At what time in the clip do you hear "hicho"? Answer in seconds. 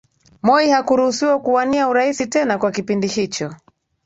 3.07-3.55